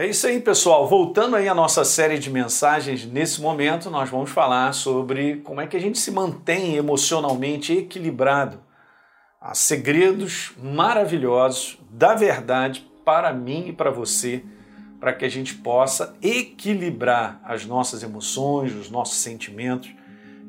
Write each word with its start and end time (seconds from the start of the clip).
É 0.00 0.06
isso 0.06 0.26
aí, 0.26 0.40
pessoal. 0.40 0.88
Voltando 0.88 1.36
aí 1.36 1.46
à 1.46 1.54
nossa 1.54 1.84
série 1.84 2.18
de 2.18 2.30
mensagens, 2.30 3.04
nesse 3.04 3.38
momento 3.38 3.90
nós 3.90 4.08
vamos 4.08 4.30
falar 4.30 4.72
sobre 4.72 5.42
como 5.44 5.60
é 5.60 5.66
que 5.66 5.76
a 5.76 5.80
gente 5.80 5.98
se 5.98 6.10
mantém 6.10 6.76
emocionalmente 6.76 7.76
equilibrado. 7.76 8.62
Há 9.38 9.52
segredos 9.52 10.52
maravilhosos 10.56 11.78
da 11.90 12.14
verdade 12.14 12.90
para 13.04 13.30
mim 13.34 13.68
e 13.68 13.72
para 13.74 13.90
você, 13.90 14.42
para 14.98 15.12
que 15.12 15.26
a 15.26 15.28
gente 15.28 15.56
possa 15.56 16.16
equilibrar 16.22 17.38
as 17.44 17.66
nossas 17.66 18.02
emoções, 18.02 18.74
os 18.74 18.90
nossos 18.90 19.18
sentimentos. 19.18 19.94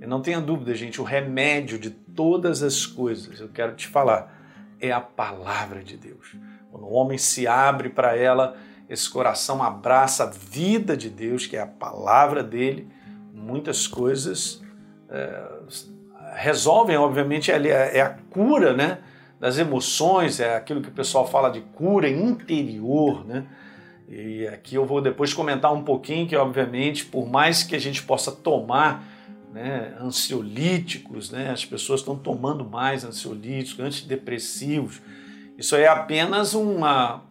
E 0.02 0.08
não 0.08 0.22
tenha 0.22 0.40
dúvida, 0.40 0.74
gente, 0.76 1.02
o 1.02 1.04
remédio 1.04 1.78
de 1.78 1.90
todas 1.90 2.64
as 2.64 2.86
coisas, 2.86 3.42
eu 3.42 3.50
quero 3.50 3.76
te 3.76 3.88
falar, 3.90 4.34
é 4.80 4.94
a 4.94 5.02
palavra 5.02 5.84
de 5.84 5.98
Deus. 5.98 6.38
Quando 6.72 6.86
o 6.86 6.94
homem 6.94 7.18
se 7.18 7.46
abre 7.46 7.90
para 7.90 8.16
ela, 8.16 8.56
esse 8.92 9.10
coração 9.10 9.64
abraça 9.64 10.26
a 10.26 10.28
vida 10.28 10.98
de 10.98 11.10
Deus, 11.10 11.48
que 11.48 11.56
é 11.56 11.62
a 11.62 11.66
palavra 11.66 12.44
dele, 12.44 12.90
muitas 13.34 13.88
coisas 13.88 14.62
é, 15.10 15.44
resolvem, 16.34 16.98
obviamente, 16.98 17.50
é, 17.54 17.98
é 17.98 18.02
a 18.02 18.10
cura 18.10 18.74
né, 18.74 18.98
das 19.40 19.58
emoções, 19.58 20.42
é 20.42 20.58
aquilo 20.58 20.82
que 20.82 20.90
o 20.90 20.92
pessoal 20.92 21.26
fala 21.26 21.50
de 21.50 21.62
cura 21.62 22.10
interior, 22.10 23.26
né? 23.26 23.46
E 24.10 24.46
aqui 24.48 24.76
eu 24.76 24.86
vou 24.86 25.00
depois 25.00 25.34
comentar 25.34 25.72
um 25.72 25.84
pouquinho 25.84 26.28
que, 26.28 26.36
obviamente, 26.36 27.06
por 27.06 27.30
mais 27.30 27.64
que 27.64 27.78
a 27.78 27.80
gente 27.80 28.04
possa 28.04 28.30
tomar 28.30 29.06
né, 29.54 29.96
ansiolíticos, 30.02 31.32
né, 31.32 31.50
as 31.50 31.64
pessoas 31.64 32.02
estão 32.02 32.18
tomando 32.18 32.66
mais 32.66 33.06
ansiolíticos, 33.06 33.86
antidepressivos, 33.86 35.02
isso 35.58 35.76
é 35.76 35.88
apenas 35.88 36.54
uma, 36.54 37.22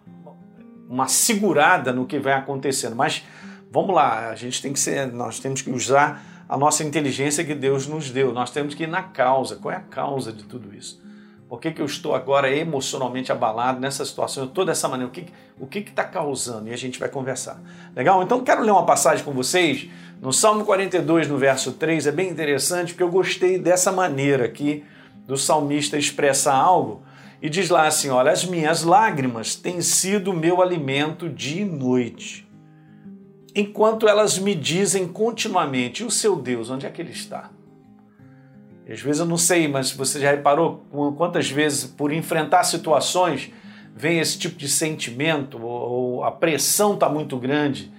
uma 0.91 1.07
segurada 1.07 1.93
no 1.93 2.05
que 2.05 2.19
vai 2.19 2.33
acontecendo. 2.33 2.97
Mas 2.97 3.25
vamos 3.71 3.95
lá, 3.95 4.29
a 4.29 4.35
gente 4.35 4.61
tem 4.61 4.73
que 4.73 4.81
ser, 4.81 5.07
nós 5.13 5.39
temos 5.39 5.63
que 5.63 5.71
usar 5.71 6.45
a 6.49 6.59
nossa 6.59 6.83
inteligência 6.83 7.45
que 7.45 7.55
Deus 7.55 7.87
nos 7.87 8.11
deu. 8.11 8.33
Nós 8.33 8.51
temos 8.51 8.75
que 8.75 8.83
ir 8.83 8.89
na 8.89 9.05
causa. 9.05 9.55
Qual 9.55 9.73
é 9.73 9.77
a 9.77 9.81
causa 9.81 10.33
de 10.33 10.43
tudo 10.43 10.75
isso? 10.75 11.01
Por 11.49 11.61
que, 11.61 11.71
que 11.71 11.81
eu 11.81 11.87
estou 11.87 12.15
agora 12.15 12.53
emocionalmente 12.53 13.31
abalado 13.31 13.81
nessa 13.81 14.05
situação, 14.05 14.49
toda 14.49 14.73
essa 14.73 14.89
maneira? 14.89 15.09
O 15.09 15.13
que 15.13 15.27
o 15.59 15.67
que 15.67 15.79
está 15.79 16.05
causando? 16.05 16.69
E 16.69 16.73
a 16.73 16.77
gente 16.77 16.99
vai 16.99 17.09
conversar. 17.09 17.61
Legal? 17.95 18.23
Então 18.23 18.43
quero 18.43 18.63
ler 18.63 18.71
uma 18.73 18.87
passagem 18.87 19.25
com 19.25 19.33
vocês 19.33 19.89
no 20.21 20.33
Salmo 20.33 20.65
42, 20.65 21.29
no 21.29 21.39
verso 21.39 21.73
3. 21.73 22.07
É 22.09 22.13
bem 22.13 22.31
interessante 22.31 22.93
porque 22.93 23.03
eu 23.03 23.11
gostei 23.11 23.59
dessa 23.59 23.93
maneira 23.93 24.45
aqui 24.45 24.85
do 25.27 25.37
salmista 25.37 25.97
expressar 25.97 26.55
algo 26.55 27.03
e 27.43 27.49
diz 27.49 27.71
lá 27.71 27.87
assim: 27.87 28.11
Olha, 28.11 28.31
as 28.31 28.45
minhas 28.45 28.83
lágrimas 28.83 29.55
têm 29.55 29.81
sido 29.81 30.33
meu 30.33 30.61
alimento 30.61 31.29
dia 31.29 31.63
e 31.63 31.65
noite, 31.65 32.49
enquanto 33.55 34.09
elas 34.09 34.39
me 34.39 34.55
dizem 34.55 35.09
continuamente: 35.09 36.05
O 36.05 36.11
seu 36.11 36.37
Deus, 36.37 36.71
onde 36.71 36.87
é 36.87 36.91
que 36.91 37.01
ele 37.01 37.13
está? 37.13 37.51
E 38.87 38.93
às 38.93 39.01
vezes 39.01 39.21
eu 39.21 39.27
não 39.27 39.39
sei, 39.39 39.69
mas 39.69 39.93
você 39.93 40.21
já 40.21 40.31
reparou 40.31 40.85
quantas 41.17 41.49
vezes, 41.49 41.85
por 41.85 42.13
enfrentar 42.13 42.65
situações, 42.65 43.51
vem 43.95 44.19
esse 44.19 44.39
tipo 44.39 44.57
de 44.57 44.69
sentimento, 44.69 45.63
ou 45.63 46.25
a 46.25 46.33
pressão 46.33 46.95
está 46.95 47.09
muito 47.09 47.37
grande 47.39 47.93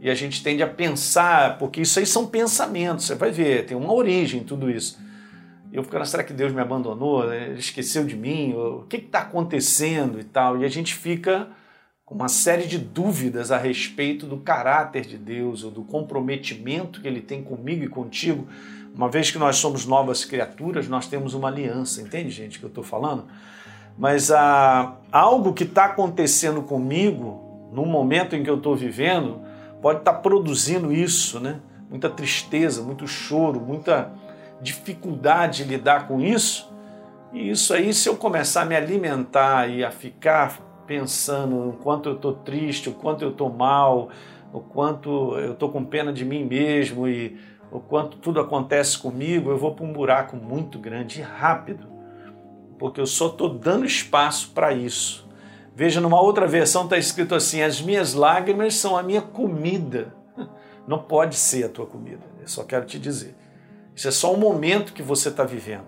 e 0.00 0.08
a 0.08 0.14
gente 0.14 0.42
tende 0.42 0.62
a 0.62 0.66
pensar, 0.66 1.58
porque 1.58 1.80
isso 1.80 1.98
aí 1.98 2.06
são 2.06 2.24
pensamentos, 2.24 3.04
você 3.06 3.16
vai 3.16 3.32
ver, 3.32 3.66
tem 3.66 3.76
uma 3.76 3.92
origem 3.92 4.44
tudo 4.44 4.70
isso 4.70 4.96
eu 5.72 5.82
ficando, 5.82 6.06
será 6.06 6.24
que 6.24 6.32
Deus 6.32 6.52
me 6.52 6.60
abandonou? 6.60 7.32
Ele 7.32 7.58
esqueceu 7.58 8.04
de 8.04 8.16
mim? 8.16 8.54
O 8.54 8.84
que 8.88 8.96
está 8.96 9.20
acontecendo 9.20 10.18
e 10.18 10.24
tal? 10.24 10.58
E 10.58 10.64
a 10.64 10.68
gente 10.68 10.94
fica 10.94 11.48
com 12.04 12.14
uma 12.14 12.28
série 12.28 12.66
de 12.66 12.78
dúvidas 12.78 13.52
a 13.52 13.58
respeito 13.58 14.26
do 14.26 14.38
caráter 14.38 15.02
de 15.02 15.18
Deus 15.18 15.62
ou 15.62 15.70
do 15.70 15.82
comprometimento 15.82 17.02
que 17.02 17.06
Ele 17.06 17.20
tem 17.20 17.42
comigo 17.42 17.84
e 17.84 17.88
contigo. 17.88 18.48
Uma 18.94 19.10
vez 19.10 19.30
que 19.30 19.38
nós 19.38 19.56
somos 19.56 19.84
novas 19.84 20.24
criaturas, 20.24 20.88
nós 20.88 21.06
temos 21.06 21.34
uma 21.34 21.48
aliança, 21.48 22.00
entende, 22.00 22.30
gente, 22.30 22.58
que 22.58 22.64
eu 22.64 22.68
estou 22.68 22.82
falando? 22.82 23.26
Mas 23.98 24.30
ah, 24.30 24.96
algo 25.12 25.52
que 25.52 25.64
está 25.64 25.84
acontecendo 25.84 26.62
comigo, 26.62 27.68
no 27.72 27.84
momento 27.84 28.34
em 28.34 28.42
que 28.42 28.48
eu 28.48 28.56
estou 28.56 28.74
vivendo, 28.74 29.42
pode 29.82 29.98
estar 29.98 30.14
tá 30.14 30.18
produzindo 30.18 30.90
isso, 30.90 31.38
né? 31.38 31.60
Muita 31.90 32.08
tristeza, 32.08 32.82
muito 32.82 33.06
choro, 33.06 33.60
muita 33.60 34.10
dificuldade 34.60 35.64
de 35.64 35.70
lidar 35.70 36.06
com 36.08 36.20
isso. 36.20 36.72
E 37.32 37.50
isso 37.50 37.74
aí, 37.74 37.92
se 37.92 38.08
eu 38.08 38.16
começar 38.16 38.62
a 38.62 38.64
me 38.64 38.74
alimentar 38.74 39.68
e 39.68 39.84
a 39.84 39.90
ficar 39.90 40.58
pensando 40.86 41.68
o 41.68 41.72
quanto 41.74 42.08
eu 42.08 42.14
estou 42.14 42.32
triste, 42.32 42.88
o 42.88 42.94
quanto 42.94 43.22
eu 43.22 43.30
estou 43.30 43.50
mal, 43.50 44.08
o 44.52 44.60
quanto 44.60 45.38
eu 45.38 45.52
estou 45.52 45.68
com 45.68 45.84
pena 45.84 46.12
de 46.12 46.24
mim 46.24 46.44
mesmo 46.44 47.06
e 47.06 47.38
o 47.70 47.78
quanto 47.78 48.16
tudo 48.16 48.40
acontece 48.40 48.98
comigo, 48.98 49.50
eu 49.50 49.58
vou 49.58 49.74
para 49.74 49.84
um 49.84 49.92
buraco 49.92 50.36
muito 50.36 50.78
grande 50.78 51.20
e 51.20 51.22
rápido, 51.22 51.86
porque 52.78 53.00
eu 53.00 53.06
só 53.06 53.26
estou 53.26 53.50
dando 53.50 53.84
espaço 53.84 54.50
para 54.54 54.72
isso. 54.72 55.28
Veja, 55.74 56.00
numa 56.00 56.20
outra 56.20 56.46
versão 56.46 56.84
está 56.84 56.96
escrito 56.96 57.34
assim: 57.34 57.62
as 57.62 57.80
minhas 57.80 58.14
lágrimas 58.14 58.74
são 58.74 58.96
a 58.96 59.02
minha 59.02 59.22
comida. 59.22 60.14
Não 60.88 60.98
pode 60.98 61.36
ser 61.36 61.64
a 61.64 61.68
tua 61.68 61.86
comida, 61.86 62.24
eu 62.40 62.48
só 62.48 62.64
quero 62.64 62.86
te 62.86 62.98
dizer. 62.98 63.36
Isso 63.98 64.06
é 64.06 64.12
só 64.12 64.32
um 64.32 64.36
momento 64.36 64.92
que 64.92 65.02
você 65.02 65.28
está 65.28 65.42
vivendo. 65.42 65.86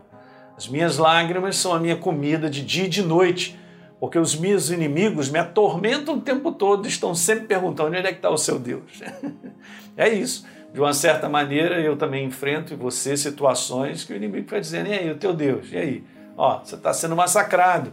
As 0.56 0.66
minhas 0.66 0.98
lágrimas 0.98 1.54
são 1.54 1.72
a 1.72 1.78
minha 1.78 1.94
comida 1.94 2.50
de 2.50 2.60
dia 2.60 2.86
e 2.86 2.88
de 2.88 3.04
noite, 3.04 3.56
porque 4.00 4.18
os 4.18 4.34
meus 4.34 4.68
inimigos 4.68 5.30
me 5.30 5.38
atormentam 5.38 6.16
o 6.16 6.20
tempo 6.20 6.50
todo, 6.50 6.88
estão 6.88 7.14
sempre 7.14 7.46
perguntando 7.46 7.90
onde 7.90 7.98
é 7.98 8.10
que 8.10 8.18
está 8.18 8.28
o 8.28 8.36
seu 8.36 8.58
Deus. 8.58 9.00
é 9.96 10.08
isso. 10.08 10.44
De 10.74 10.80
uma 10.80 10.92
certa 10.92 11.28
maneira, 11.28 11.80
eu 11.80 11.96
também 11.96 12.26
enfrento 12.26 12.74
em 12.74 12.76
você 12.76 13.16
situações 13.16 14.02
que 14.02 14.12
o 14.12 14.16
inimigo 14.16 14.50
vai 14.50 14.58
dizendo: 14.58 14.88
e 14.88 14.92
aí, 14.92 15.08
o 15.08 15.16
teu 15.16 15.32
Deus? 15.32 15.70
E 15.70 15.76
aí? 15.76 16.04
Ó, 16.36 16.58
você 16.58 16.74
está 16.74 16.92
sendo 16.92 17.14
massacrado. 17.14 17.92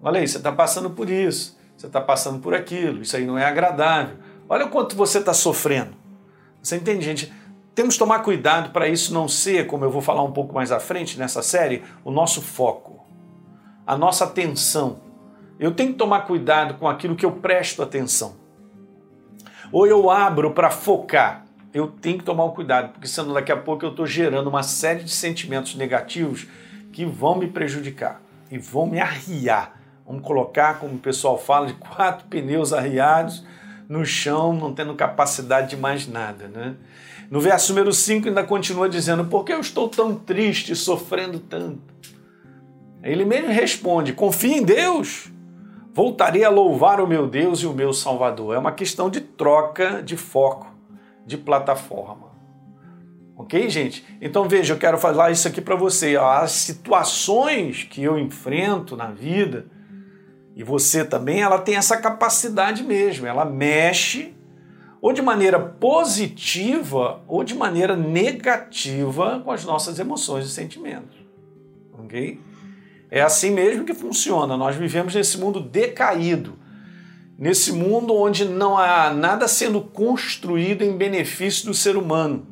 Olha 0.00 0.20
aí, 0.20 0.28
você 0.28 0.36
está 0.36 0.52
passando 0.52 0.90
por 0.90 1.10
isso, 1.10 1.58
você 1.76 1.88
está 1.88 2.00
passando 2.00 2.38
por 2.38 2.54
aquilo, 2.54 3.02
isso 3.02 3.16
aí 3.16 3.26
não 3.26 3.36
é 3.36 3.46
agradável. 3.46 4.14
Olha 4.48 4.66
o 4.66 4.70
quanto 4.70 4.94
você 4.94 5.18
está 5.18 5.34
sofrendo. 5.34 5.98
Você 6.62 6.76
entende, 6.76 7.04
gente? 7.04 7.39
Temos 7.80 7.94
que 7.94 7.98
tomar 8.00 8.18
cuidado 8.18 8.72
para 8.72 8.88
isso 8.88 9.14
não 9.14 9.26
ser, 9.26 9.66
como 9.66 9.86
eu 9.86 9.90
vou 9.90 10.02
falar 10.02 10.22
um 10.22 10.32
pouco 10.32 10.54
mais 10.54 10.70
à 10.70 10.78
frente 10.78 11.18
nessa 11.18 11.40
série, 11.42 11.82
o 12.04 12.10
nosso 12.10 12.42
foco, 12.42 13.06
a 13.86 13.96
nossa 13.96 14.24
atenção. 14.24 15.00
Eu 15.58 15.72
tenho 15.72 15.92
que 15.92 15.98
tomar 15.98 16.26
cuidado 16.26 16.74
com 16.74 16.86
aquilo 16.86 17.16
que 17.16 17.24
eu 17.24 17.32
presto 17.32 17.82
atenção. 17.82 18.36
Ou 19.72 19.86
eu 19.86 20.10
abro 20.10 20.50
para 20.50 20.68
focar. 20.68 21.46
Eu 21.72 21.86
tenho 21.86 22.18
que 22.18 22.24
tomar 22.24 22.44
um 22.44 22.50
cuidado, 22.50 22.92
porque 22.92 23.08
senão 23.08 23.32
daqui 23.32 23.50
a 23.50 23.56
pouco 23.56 23.82
eu 23.82 23.92
estou 23.92 24.06
gerando 24.06 24.48
uma 24.48 24.62
série 24.62 25.02
de 25.02 25.10
sentimentos 25.10 25.74
negativos 25.74 26.46
que 26.92 27.06
vão 27.06 27.38
me 27.38 27.46
prejudicar 27.46 28.20
e 28.50 28.58
vão 28.58 28.84
me 28.84 29.00
arriar. 29.00 29.80
Vamos 30.06 30.22
colocar, 30.22 30.78
como 30.80 30.96
o 30.96 30.98
pessoal 30.98 31.38
fala, 31.38 31.68
de 31.68 31.72
quatro 31.72 32.26
pneus 32.28 32.74
arriados 32.74 33.42
no 33.88 34.04
chão, 34.04 34.52
não 34.52 34.74
tendo 34.74 34.94
capacidade 34.94 35.70
de 35.70 35.78
mais 35.78 36.06
nada. 36.06 36.46
Né? 36.46 36.74
No 37.30 37.40
verso 37.40 37.72
número 37.72 37.92
5 37.92 38.26
ainda 38.26 38.42
continua 38.42 38.88
dizendo: 38.88 39.24
Por 39.24 39.44
que 39.44 39.52
eu 39.52 39.60
estou 39.60 39.88
tão 39.88 40.16
triste, 40.16 40.74
sofrendo 40.74 41.38
tanto? 41.38 41.94
Ele 43.04 43.24
mesmo 43.24 43.48
responde: 43.48 44.12
Confia 44.12 44.56
em 44.56 44.64
Deus. 44.64 45.30
Voltarei 45.92 46.44
a 46.44 46.50
louvar 46.50 47.00
o 47.00 47.06
meu 47.06 47.28
Deus 47.28 47.60
e 47.60 47.66
o 47.66 47.72
meu 47.72 47.92
Salvador. 47.92 48.54
É 48.54 48.58
uma 48.58 48.72
questão 48.72 49.08
de 49.08 49.20
troca 49.20 50.02
de 50.02 50.16
foco, 50.16 50.66
de 51.24 51.36
plataforma. 51.36 52.30
Ok, 53.36 53.70
gente? 53.70 54.04
Então 54.20 54.48
veja, 54.48 54.74
eu 54.74 54.78
quero 54.78 54.98
falar 54.98 55.30
isso 55.30 55.46
aqui 55.46 55.60
para 55.60 55.76
você. 55.76 56.16
As 56.16 56.50
situações 56.52 57.84
que 57.84 58.02
eu 58.02 58.18
enfrento 58.18 58.96
na 58.96 59.06
vida, 59.06 59.66
e 60.54 60.64
você 60.64 61.04
também, 61.04 61.42
ela 61.42 61.58
tem 61.58 61.76
essa 61.76 61.96
capacidade 61.96 62.82
mesmo. 62.82 63.26
Ela 63.26 63.44
mexe 63.44 64.34
ou 65.00 65.12
de 65.12 65.22
maneira 65.22 65.58
positiva 65.58 67.22
ou 67.26 67.42
de 67.42 67.54
maneira 67.54 67.96
negativa 67.96 69.40
com 69.44 69.50
as 69.50 69.64
nossas 69.64 69.98
emoções 69.98 70.46
e 70.46 70.50
sentimentos. 70.50 71.16
Ok? 71.98 72.40
É 73.10 73.22
assim 73.22 73.50
mesmo 73.50 73.84
que 73.84 73.94
funciona. 73.94 74.56
Nós 74.56 74.76
vivemos 74.76 75.14
nesse 75.14 75.38
mundo 75.38 75.60
decaído, 75.60 76.58
nesse 77.38 77.72
mundo 77.72 78.14
onde 78.14 78.44
não 78.44 78.76
há 78.76 79.12
nada 79.12 79.48
sendo 79.48 79.80
construído 79.80 80.82
em 80.82 80.96
benefício 80.96 81.66
do 81.66 81.74
ser 81.74 81.96
humano. 81.96 82.46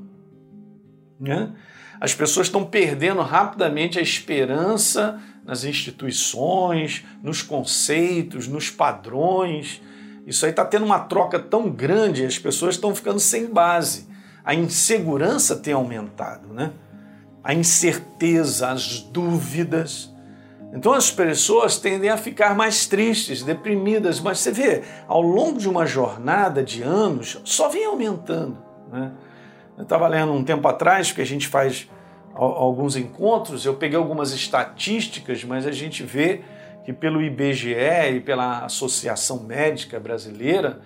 Né? 1.20 1.52
As 2.00 2.14
pessoas 2.14 2.46
estão 2.46 2.64
perdendo 2.64 3.20
rapidamente 3.20 3.98
a 3.98 4.02
esperança 4.02 5.20
nas 5.44 5.64
instituições, 5.64 7.04
nos 7.22 7.42
conceitos, 7.42 8.48
nos 8.48 8.70
padrões 8.70 9.80
isso 10.28 10.44
aí 10.44 10.50
está 10.50 10.62
tendo 10.62 10.84
uma 10.84 10.98
troca 10.98 11.38
tão 11.38 11.70
grande, 11.70 12.22
as 12.22 12.38
pessoas 12.38 12.74
estão 12.74 12.94
ficando 12.94 13.18
sem 13.18 13.46
base. 13.46 14.06
A 14.44 14.54
insegurança 14.54 15.56
tem 15.56 15.72
aumentado, 15.72 16.52
né? 16.52 16.72
A 17.42 17.54
incerteza, 17.54 18.68
as 18.68 19.00
dúvidas. 19.00 20.14
Então 20.70 20.92
as 20.92 21.10
pessoas 21.10 21.78
tendem 21.78 22.10
a 22.10 22.18
ficar 22.18 22.54
mais 22.54 22.86
tristes, 22.86 23.42
deprimidas, 23.42 24.20
mas 24.20 24.40
você 24.40 24.52
vê, 24.52 24.82
ao 25.06 25.22
longo 25.22 25.58
de 25.58 25.66
uma 25.66 25.86
jornada 25.86 26.62
de 26.62 26.82
anos, 26.82 27.40
só 27.42 27.70
vem 27.70 27.86
aumentando. 27.86 28.58
Né? 28.92 29.10
Eu 29.78 29.84
estava 29.84 30.06
lendo 30.08 30.34
um 30.34 30.44
tempo 30.44 30.68
atrás, 30.68 31.08
porque 31.08 31.22
a 31.22 31.26
gente 31.26 31.48
faz 31.48 31.88
alguns 32.34 32.96
encontros, 32.96 33.64
eu 33.64 33.76
peguei 33.76 33.96
algumas 33.96 34.34
estatísticas, 34.34 35.42
mas 35.42 35.66
a 35.66 35.72
gente 35.72 36.02
vê 36.02 36.42
que 36.88 36.92
pelo 36.94 37.20
IBGE 37.20 37.74
e 38.14 38.18
pela 38.18 38.64
Associação 38.64 39.40
Médica 39.40 40.00
Brasileira, 40.00 40.80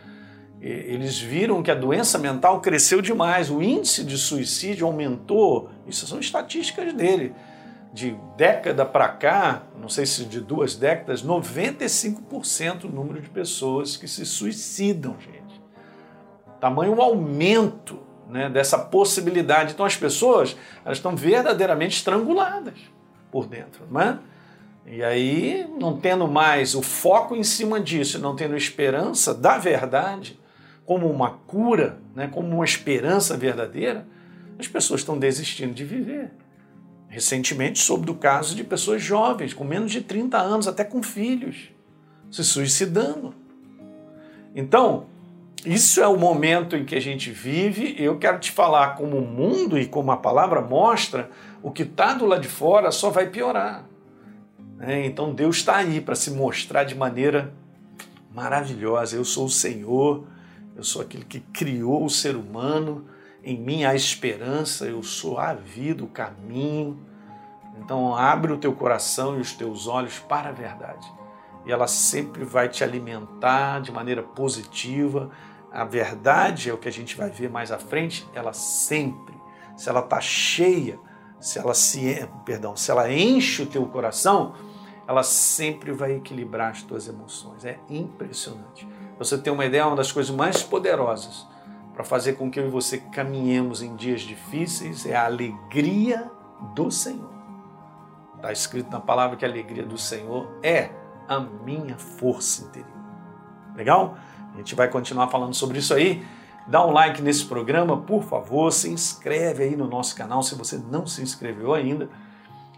eles 0.60 1.20
viram 1.20 1.62
que 1.62 1.70
a 1.70 1.76
doença 1.76 2.19
mental 2.19 2.60
cresceu 2.60 3.00
demais, 3.00 3.49
o 3.49 3.62
índice 3.62 4.02
de 4.02 4.19
suicídio 4.19 4.84
aumentou, 4.84 5.70
isso 5.87 6.04
são 6.08 6.19
estatísticas 6.19 6.93
dele 6.93 7.32
de 7.93 8.16
década 8.37 8.84
para 8.84 9.10
cá, 9.10 9.62
não 9.78 9.88
sei 9.88 10.04
se 10.04 10.25
de 10.25 10.40
duas 10.40 10.75
décadas, 10.75 11.25
95% 11.25 12.87
o 12.87 12.88
número 12.88 13.20
de 13.20 13.31
pessoas 13.31 13.96
que 13.96 14.08
se 14.08 14.26
suicidam, 14.26 15.14
gente. 15.20 15.62
Tamanho 16.60 17.00
aumento 17.00 18.00
né, 18.28 18.50
dessa 18.50 18.76
possibilidade. 18.76 19.75
Então 19.75 19.87
as 19.87 19.94
pessoas 19.94 20.56
elas 20.84 20.99
estão 20.99 21.14
verdadeiramente 21.14 21.99
estranguladas 21.99 22.75
por 23.31 23.46
dentro, 23.46 23.87
não 23.88 24.00
é? 24.00 24.19
E 24.87 25.02
aí, 25.02 25.67
não 25.79 25.96
tendo 25.96 26.26
mais 26.26 26.75
o 26.75 26.82
foco 26.82 27.37
em 27.37 27.44
cima 27.44 27.81
disso, 27.81 28.19
não 28.19 28.34
tendo 28.34 28.56
esperança 28.56 29.32
da 29.32 29.58
verdade 29.58 30.38
como 30.84 31.08
uma 31.08 31.31
cura, 31.31 31.99
né, 32.14 32.29
como 32.29 32.49
uma 32.49 32.64
esperança 32.64 33.37
verdadeira, 33.37 34.06
as 34.58 34.67
pessoas 34.67 35.00
estão 35.00 35.19
desistindo 35.19 35.73
de 35.73 35.84
viver 35.84 36.31
recentemente 37.12 37.79
soube 37.79 38.06
do 38.06 38.14
caso 38.14 38.56
de 38.56 38.64
pessoas 38.64 39.02
jovens, 39.02 39.52
com 39.52 39.64
menos 39.64 39.93
de 39.93 40.00
30 40.00 40.38
anos, 40.38 40.67
até 40.67 40.82
com 40.82 41.02
filhos, 41.02 41.70
se 42.31 42.43
suicidando. 42.43 43.35
Então, 44.55 45.05
isso 45.62 46.00
é 46.00 46.08
o 46.08 46.17
momento 46.17 46.75
em 46.75 46.87
que 46.87 46.94
a 46.94 47.00
gente 47.00 47.31
vive. 47.31 47.94
Eu 47.99 48.19
quero 48.19 48.38
te 48.38 48.50
falar 48.50 48.94
como 48.94 49.19
o 49.19 49.26
mundo 49.26 49.78
e 49.78 49.87
como 49.87 50.11
a 50.11 50.17
palavra 50.17 50.62
mostra, 50.62 51.28
o 51.62 51.70
que 51.70 51.82
está 51.82 52.14
do 52.14 52.25
lado 52.25 52.40
de 52.40 52.49
fora 52.49 52.90
só 52.90 53.11
vai 53.11 53.26
piorar. 53.28 53.85
É, 54.84 55.06
então 55.06 55.32
Deus 55.32 55.58
está 55.58 55.76
aí 55.76 56.00
para 56.00 56.17
se 56.17 56.32
mostrar 56.32 56.82
de 56.82 56.96
maneira 56.96 57.55
maravilhosa. 58.34 59.14
Eu 59.14 59.25
sou 59.25 59.44
o 59.44 59.50
Senhor, 59.50 60.25
eu 60.75 60.82
sou 60.82 61.02
aquele 61.02 61.25
que 61.25 61.38
criou 61.38 62.05
o 62.05 62.11
ser 62.11 62.34
humano, 62.34 63.06
em 63.44 63.56
mim 63.56 63.84
há 63.84 63.94
esperança, 63.94 64.87
eu 64.87 65.00
sou 65.05 65.38
a 65.38 65.55
vida, 65.55 66.02
o 66.02 66.08
caminho. 66.08 66.99
Então 67.79 68.17
abre 68.17 68.52
o 68.52 68.58
teu 68.58 68.73
coração 68.73 69.38
e 69.38 69.40
os 69.40 69.52
teus 69.52 69.87
olhos 69.87 70.19
para 70.19 70.49
a 70.49 70.52
verdade. 70.52 71.06
E 71.64 71.70
ela 71.70 71.87
sempre 71.87 72.44
vai 72.44 72.69
te 72.69 72.82
alimentar 72.82 73.81
de 73.81 73.93
maneira 73.93 74.23
positiva. 74.25 75.31
A 75.70 75.85
verdade 75.85 76.69
é 76.69 76.75
o 76.75 76.78
que 76.78 76.88
a 76.88 76.93
gente 76.93 77.17
vai 77.17 77.31
ver 77.31 77.49
mais 77.49 77.70
à 77.70 77.78
frente, 77.78 78.26
ela 78.35 78.52
sempre, 78.52 79.35
se 79.76 79.88
ela 79.88 80.00
está 80.00 80.20
cheia, 80.20 80.99
se 81.40 81.61
ela 81.61 81.73
se, 81.73 82.28
perdão, 82.44 82.75
se 82.75 82.90
ela 82.90 83.11
enche 83.12 83.62
o 83.62 83.67
teu 83.67 83.87
coração, 83.87 84.55
ela 85.12 85.23
sempre 85.23 85.93
vai 85.93 86.17
equilibrar 86.17 86.70
as 86.70 86.82
tuas 86.82 87.06
emoções. 87.06 87.64
É 87.64 87.79
impressionante. 87.88 88.88
Você 89.19 89.38
tem 89.38 89.53
uma 89.53 89.64
ideia, 89.64 89.87
uma 89.87 89.97
das 89.97 90.11
coisas 90.11 90.35
mais 90.35 90.62
poderosas 90.62 91.47
para 91.94 92.03
fazer 92.03 92.32
com 92.35 92.50
que 92.50 92.59
eu 92.59 92.67
e 92.67 92.70
você 92.70 92.99
caminhemos 92.99 93.82
em 93.82 93.94
dias 93.94 94.23
difíceis 94.23 95.05
é 95.05 95.14
a 95.14 95.26
alegria 95.26 96.31
do 96.75 96.91
Senhor. 96.91 97.31
Está 98.37 98.50
escrito 98.50 98.91
na 98.91 99.00
palavra 99.00 99.37
que 99.37 99.44
a 99.44 99.49
alegria 99.49 99.85
do 99.85 99.99
Senhor 99.99 100.50
é 100.62 100.91
a 101.29 101.38
minha 101.38 101.97
força 101.99 102.64
interior. 102.64 102.91
Legal? 103.76 104.17
A 104.55 104.56
gente 104.56 104.75
vai 104.75 104.88
continuar 104.88 105.29
falando 105.29 105.55
sobre 105.55 105.79
isso 105.79 105.93
aí. 105.94 106.26
Dá 106.67 106.85
um 106.85 106.91
like 106.91 107.20
nesse 107.20 107.44
programa, 107.44 107.99
por 107.99 108.23
favor, 108.23 108.73
se 108.73 108.88
inscreve 108.88 109.64
aí 109.64 109.76
no 109.76 109.87
nosso 109.87 110.17
canal 110.17 110.43
se 110.43 110.55
você 110.55 110.79
não 110.79 111.06
se 111.06 111.20
inscreveu 111.23 111.75
ainda 111.75 112.09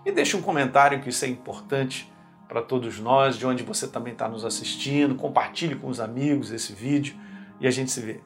e 0.04 0.10
deixa 0.10 0.36
um 0.36 0.42
comentário 0.42 1.00
que 1.00 1.10
isso 1.10 1.24
é 1.24 1.28
importante 1.28 2.12
para 2.48 2.62
todos 2.62 2.98
nós, 3.00 3.36
de 3.36 3.46
onde 3.46 3.62
você 3.62 3.88
também 3.88 4.12
está 4.12 4.28
nos 4.28 4.44
assistindo. 4.44 5.14
Compartilhe 5.14 5.76
com 5.76 5.88
os 5.88 6.00
amigos 6.00 6.50
esse 6.50 6.72
vídeo 6.72 7.14
e 7.60 7.66
a 7.66 7.70
gente 7.70 7.90
se 7.90 8.00
vê 8.00 8.20